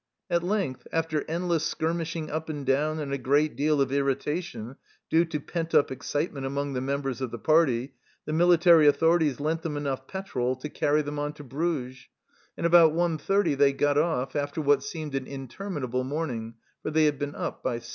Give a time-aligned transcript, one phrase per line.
[0.31, 4.77] At length, after endless skirmishing up and down and a good deal of irritation,
[5.11, 7.93] due to pent up excitement among the members of the party,
[8.25, 11.43] the military authorities lent them enough petrol to carry them THE START 11 on to
[11.43, 12.07] Bruges,
[12.57, 17.19] and about 1.30 they got off, after what seemed an interminable morning, for they had
[17.19, 17.89] been up by 6.